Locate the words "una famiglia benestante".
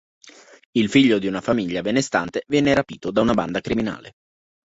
1.27-2.43